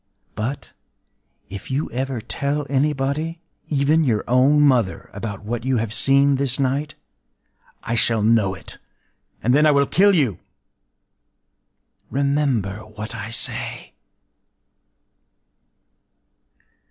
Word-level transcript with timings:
But, 0.33 0.73
if 1.47 1.69
you 1.69 1.91
ever 1.91 2.19
tell 2.21 2.65
anybody—even 2.71 4.03
your 4.03 4.23
own 4.27 4.61
mother—about 4.61 5.43
what 5.43 5.63
you 5.63 5.77
have 5.77 5.93
seen 5.93 6.37
this 6.37 6.59
night, 6.59 6.95
I 7.83 7.93
shall 7.93 8.23
know 8.23 8.55
it; 8.55 8.79
and 9.43 9.53
then 9.53 9.67
I 9.67 9.71
will 9.71 9.85
kill 9.85 10.15
you... 10.15 10.39
Remember 12.09 12.79
what 12.79 13.13
I 13.13 13.29
say! 13.29 13.93